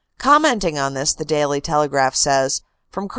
Commenting 0.17 0.79
on 0.79 0.95
this, 0.95 1.13
the 1.13 1.23
Daily 1.23 1.61
Telegraph 1.61 2.15
says: 2.15 2.63
"From 2.89 3.07
Col. 3.07 3.09